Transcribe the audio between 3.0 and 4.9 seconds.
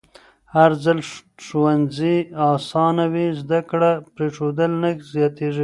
وي، زده کړه پرېښودل نه